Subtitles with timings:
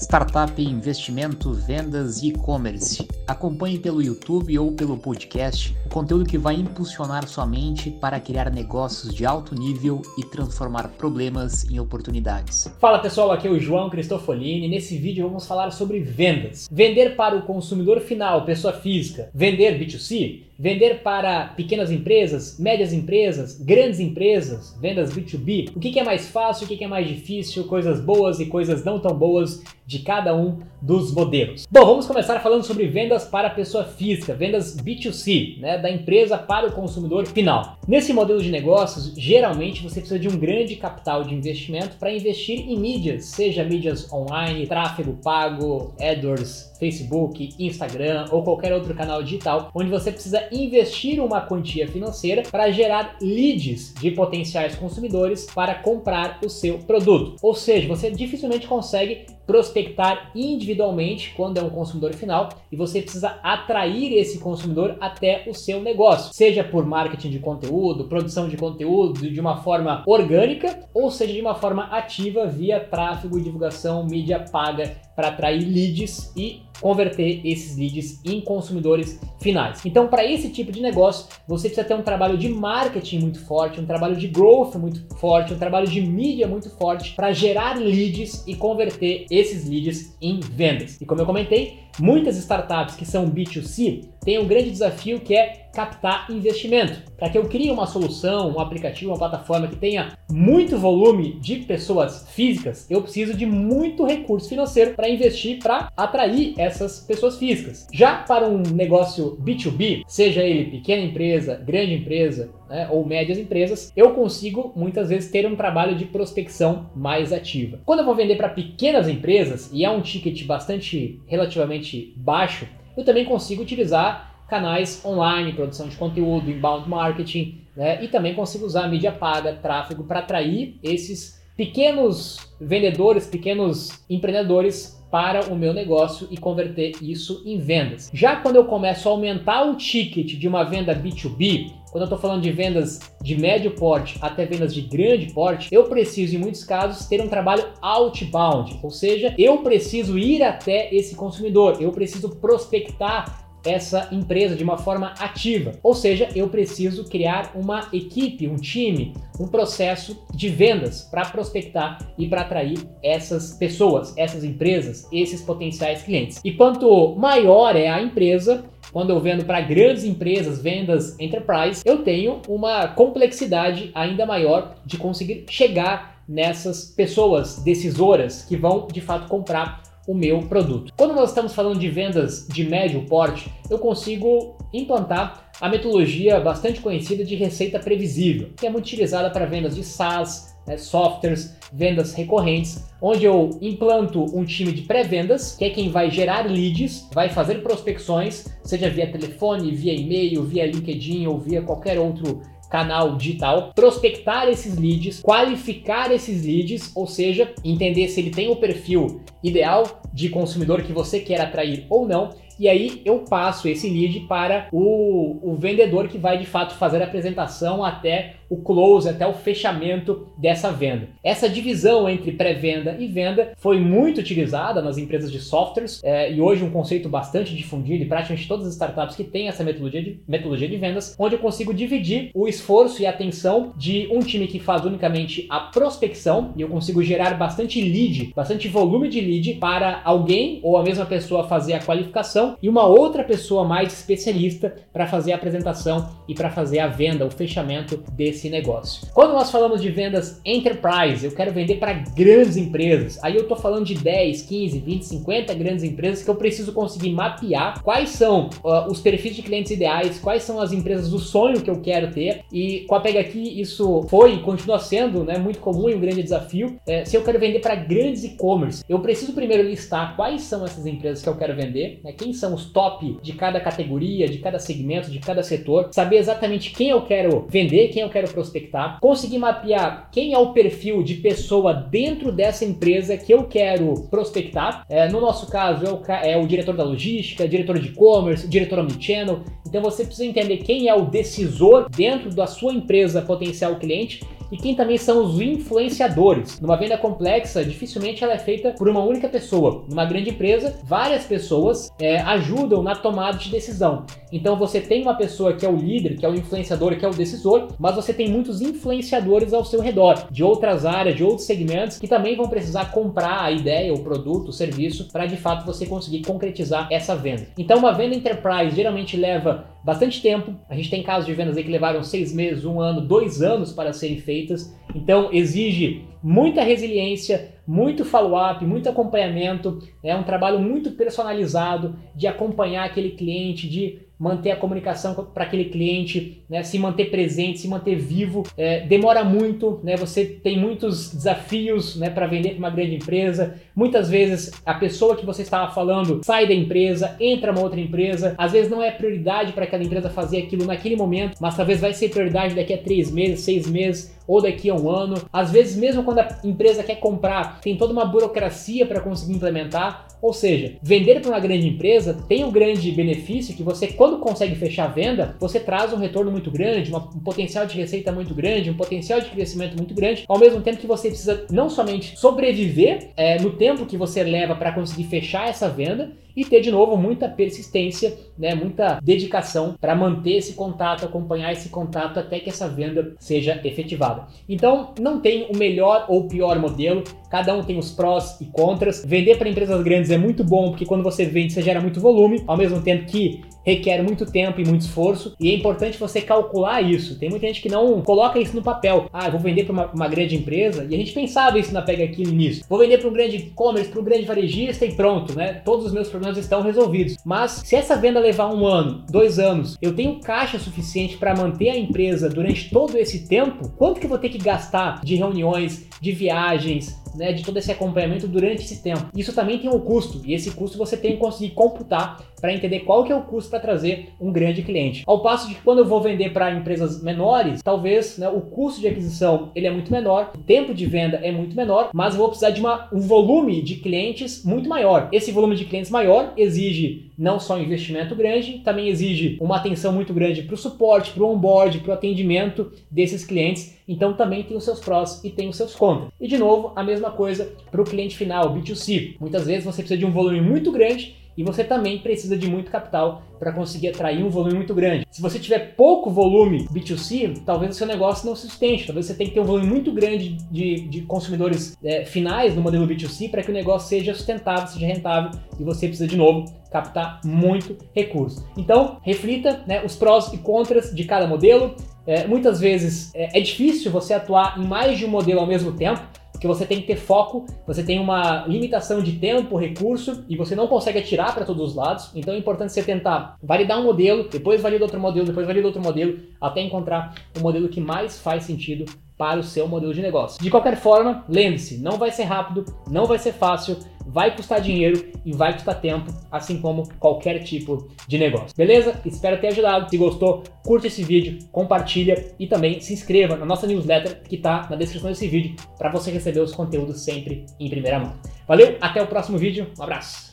[0.00, 3.06] startup, investimento, vendas e e-commerce.
[3.26, 9.12] Acompanhe pelo YouTube ou pelo podcast conteúdo que vai impulsionar sua mente para criar negócios
[9.12, 12.72] de alto nível e transformar problemas em oportunidades.
[12.80, 14.68] Fala pessoal, aqui é o João Cristofolini.
[14.68, 16.68] Nesse vídeo vamos falar sobre vendas.
[16.70, 23.58] Vender para o consumidor final, pessoa física, vender B2C, vender para pequenas empresas, médias empresas,
[23.58, 25.70] grandes empresas, vendas B2B.
[25.74, 29.00] O que é mais fácil, o que é mais difícil, coisas boas e coisas não
[29.00, 31.66] tão boas de cada um dos modelos.
[31.68, 36.68] Bom, vamos começar falando sobre vendas para pessoa física, vendas B2C, né, da empresa para
[36.68, 37.78] o consumidor final.
[37.86, 42.60] Nesse modelo de negócios, geralmente você precisa de um grande capital de investimento para investir
[42.60, 49.70] em mídias, seja mídias online, tráfego pago, AdWords, Facebook, Instagram ou qualquer outro canal digital,
[49.74, 56.38] onde você precisa investir uma quantia financeira para gerar leads de potenciais consumidores para comprar
[56.44, 57.36] o seu produto.
[57.42, 63.40] Ou seja, você dificilmente consegue prospectar individualmente quando é um consumidor final e você precisa
[63.42, 69.28] atrair esse consumidor até o seu negócio, seja por marketing de conteúdo, produção de conteúdo
[69.28, 74.96] de uma forma orgânica ou seja de uma forma ativa via tráfego, divulgação, mídia paga
[75.20, 79.84] para atrair leads e converter esses leads em consumidores finais.
[79.84, 83.78] Então, para esse tipo de negócio, você precisa ter um trabalho de marketing muito forte,
[83.78, 88.44] um trabalho de growth muito forte, um trabalho de mídia muito forte para gerar leads
[88.46, 90.98] e converter esses leads em vendas.
[90.98, 95.68] E como eu comentei, muitas startups que são B2C têm um grande desafio que é
[95.72, 97.02] captar investimento.
[97.16, 101.56] Para que eu crie uma solução, um aplicativo, uma plataforma que tenha muito volume de
[101.56, 107.86] pessoas físicas, eu preciso de muito recurso financeiro para investir para atrair essas pessoas físicas.
[107.92, 113.92] Já para um negócio B2B, seja ele pequena empresa, grande empresa, né, ou médias empresas,
[113.96, 117.80] eu consigo muitas vezes ter um trabalho de prospecção mais ativa.
[117.84, 123.04] Quando eu vou vender para pequenas empresas e é um ticket bastante relativamente baixo, eu
[123.04, 128.02] também consigo utilizar canais online, produção de conteúdo, inbound marketing, né?
[128.02, 135.52] E também consigo usar mídia paga, tráfego para atrair esses pequenos vendedores, pequenos empreendedores para
[135.52, 138.10] o meu negócio e converter isso em vendas.
[138.14, 142.18] Já quando eu começo a aumentar o ticket de uma venda B2B, quando eu estou
[142.18, 146.62] falando de vendas de médio porte até vendas de grande porte, eu preciso, em muitos
[146.62, 152.36] casos, ter um trabalho outbound, ou seja, eu preciso ir até esse consumidor, eu preciso
[152.36, 155.72] prospectar essa empresa de uma forma ativa.
[155.82, 161.98] Ou seja, eu preciso criar uma equipe, um time, um processo de vendas para prospectar
[162.18, 166.40] e para atrair essas pessoas, essas empresas, esses potenciais clientes.
[166.44, 172.02] E quanto maior é a empresa, quando eu vendo para grandes empresas, vendas enterprise, eu
[172.02, 179.26] tenho uma complexidade ainda maior de conseguir chegar nessas pessoas decisoras que vão de fato
[179.26, 180.92] comprar o meu produto.
[180.96, 186.80] Quando nós estamos falando de vendas de médio porte, eu consigo implantar a metodologia bastante
[186.80, 192.12] conhecida de receita previsível, que é muito utilizada para vendas de SaaS, né, softwares, vendas
[192.12, 197.28] recorrentes, onde eu implanto um time de pré-vendas, que é quem vai gerar leads, vai
[197.28, 203.72] fazer prospecções, seja via telefone, via e-mail, via LinkedIn ou via qualquer outro canal digital,
[203.74, 210.00] prospectar esses leads, qualificar esses leads, ou seja, entender se ele tem o perfil ideal
[210.12, 214.68] de consumidor que você quer atrair ou não e aí eu passo esse lead para
[214.70, 219.32] o, o vendedor que vai de fato fazer a apresentação até o close, até o
[219.32, 221.08] fechamento dessa venda.
[221.22, 226.40] Essa divisão entre pré-venda e venda foi muito utilizada nas empresas de softwares é, e
[226.40, 230.20] hoje um conceito bastante difundido em praticamente todas as startups que têm essa metodologia de,
[230.26, 234.48] metodologia de vendas, onde eu consigo dividir o esforço e a atenção de um time
[234.48, 239.54] que faz unicamente a prospecção e eu consigo gerar bastante lead, bastante volume de lead
[239.54, 244.74] para alguém ou a mesma pessoa fazer a qualificação e uma outra pessoa mais especialista
[244.92, 249.06] para fazer a apresentação e para fazer a venda, o fechamento desse esse negócio.
[249.12, 253.22] Quando nós falamos de vendas enterprise, eu quero vender para grandes empresas.
[253.22, 257.12] Aí eu estou falando de 10, 15, 20, 50 grandes empresas que eu preciso conseguir
[257.12, 261.60] mapear quais são uh, os perfis de clientes ideais, quais são as empresas do sonho
[261.60, 262.42] que eu quero ter.
[262.52, 266.00] E com a Pega aqui, isso foi e continua sendo né, muito comum e um
[266.00, 266.78] grande desafio.
[266.86, 270.86] É, se eu quero vender para grandes e-commerce, eu preciso primeiro listar quais são essas
[270.86, 274.58] empresas que eu quero vender, né, quem são os top de cada categoria, de cada
[274.58, 279.38] segmento, de cada setor, saber exatamente quem eu quero vender, quem eu quero prospectar, conseguir
[279.38, 284.84] mapear quem é o perfil de pessoa dentro dessa empresa que eu quero prospectar.
[284.88, 288.78] É, no nosso caso, é o, é o diretor da logística, diretor de e-commerce, diretor
[288.78, 289.40] omnichannel.
[289.66, 294.56] Então você precisa entender quem é o decisor dentro da sua empresa potencial cliente e
[294.56, 296.60] quem também são os influenciadores.
[296.60, 299.84] Numa venda complexa, dificilmente ela é feita por uma única pessoa.
[299.88, 304.04] Numa grande empresa, várias pessoas é, ajudam na tomada de decisão.
[304.32, 307.08] Então você tem uma pessoa que é o líder, que é o influenciador, que é
[307.08, 311.46] o decisor, mas você tem muitos influenciadores ao seu redor, de outras áreas, de outros
[311.46, 315.66] segmentos, que também vão precisar comprar a ideia, o produto, o serviço, para de fato
[315.66, 317.48] você conseguir concretizar essa venda.
[317.58, 320.54] Então uma venda enterprise geralmente leva bastante tempo.
[320.68, 323.72] A gente tem casos de vendas aí que levaram seis meses, um ano, dois anos
[323.72, 324.74] para serem feitas.
[324.94, 332.84] Então exige muita resiliência, muito follow-up, muito acompanhamento, é um trabalho muito personalizado de acompanhar
[332.84, 337.96] aquele cliente, de manter a comunicação para aquele cliente, né, se manter presente, se manter
[337.96, 338.42] vivo.
[338.54, 343.54] É, demora muito, né, você tem muitos desafios né, para vender para uma grande empresa.
[343.74, 348.34] Muitas vezes a pessoa que você estava falando sai da empresa, entra uma outra empresa.
[348.36, 351.94] Às vezes não é prioridade para aquela empresa fazer aquilo naquele momento, mas talvez vai
[351.94, 355.16] ser prioridade daqui a três meses, seis meses ou daqui a um ano.
[355.32, 360.06] Às vezes, mesmo quando a empresa quer comprar, tem toda uma burocracia para conseguir implementar.
[360.22, 364.54] Ou seja, vender para uma grande empresa tem um grande benefício que você, quando consegue
[364.54, 368.34] fechar a venda, você traz um retorno muito grande, uma, um potencial de receita muito
[368.34, 372.18] grande, um potencial de crescimento muito grande, ao mesmo tempo que você precisa não somente
[372.18, 376.70] sobreviver é, no tempo que você leva para conseguir fechar essa venda, e ter de
[376.70, 382.50] novo muita persistência, né, muita dedicação para manter esse contato, acompanhar esse contato até que
[382.50, 384.26] essa venda seja efetivada.
[384.48, 389.04] Então, não tem o melhor ou pior modelo, cada um tem os prós e contras.
[389.04, 392.42] Vender para empresas grandes é muito bom porque quando você vende você gera muito volume,
[392.46, 396.80] ao mesmo tempo que requer muito tempo e muito esforço, e é importante você calcular
[396.80, 397.18] isso.
[397.18, 399.08] Tem muita gente que não coloca isso no papel.
[399.12, 402.04] Ah, vou vender para uma, uma, grande empresa, e a gente pensava isso na Pega
[402.04, 402.64] aqui no início.
[402.68, 405.54] Vou vender para um grande e-commerce, para um grande varejista e pronto, né?
[405.64, 407.16] Todos os meus problemas estão resolvidos.
[407.24, 411.70] Mas se essa venda levar um ano, dois anos, eu tenho caixa suficiente para manter
[411.70, 415.88] a empresa durante todo esse tempo, quanto que eu vou ter que gastar de reuniões,
[416.00, 419.06] de viagens, né, de todo esse acompanhamento durante esse tempo.
[419.14, 422.80] Isso também tem um custo, e esse custo você tem que conseguir computar para entender
[422.80, 425.02] qual que é o custo para trazer um grande cliente.
[425.06, 428.80] Ao passo de que quando eu vou vender para empresas menores, talvez né, o custo
[428.80, 432.20] de aquisição ele é muito menor, o tempo de venda é muito menor, mas eu
[432.20, 435.08] vou precisar de uma, um volume de clientes muito maior.
[435.12, 439.92] Esse volume de clientes maior exige não só um investimento grande, também exige uma atenção
[439.92, 443.78] muito grande para o suporte, para o onboard, para o atendimento desses clientes.
[443.86, 446.10] Então também tem os seus prós e tem os seus contras.
[446.18, 449.16] E de novo, a mesma coisa para o cliente final, B2C.
[449.20, 452.70] Muitas vezes você precisa de um volume muito grande e você também precisa de muito
[452.70, 455.06] capital para conseguir atrair um volume muito grande.
[455.10, 458.84] Se você tiver pouco volume B2C, talvez o seu negócio não sustente.
[458.84, 462.60] Talvez você tenha que ter um volume muito grande de, de consumidores é, finais no
[462.60, 466.44] modelo B2C para que o negócio seja sustentável, seja rentável e você precisa de novo
[466.70, 468.46] captar muito recurso.
[468.54, 471.74] Então, reflita né, os prós e contras de cada modelo.
[472.06, 475.72] É, muitas vezes é, é difícil você atuar em mais de um modelo ao mesmo
[475.72, 476.02] tempo
[476.40, 480.56] que você tem que ter foco, você tem uma limitação de tempo, recurso e você
[480.56, 482.10] não consegue atirar para todos os lados.
[482.14, 485.82] Então é importante você tentar validar um modelo, depois valida outro modelo, depois valida outro
[485.82, 488.86] modelo, até encontrar o modelo que mais faz sentido
[489.20, 490.42] para o seu modelo de negócio.
[490.42, 493.76] De qualquer forma, lembre-se, não vai ser rápido, não vai ser fácil,
[494.06, 498.56] vai custar dinheiro e vai custar tempo, assim como qualquer tipo de negócio.
[498.56, 498.98] Beleza?
[499.04, 499.90] Espero ter ajudado.
[499.90, 504.66] Se gostou, curte esse vídeo, compartilha e também se inscreva na nossa newsletter que está
[504.70, 508.14] na descrição desse vídeo para você receber os conteúdos sempre em primeira mão.
[508.48, 510.29] Valeu, até o próximo vídeo, um abraço!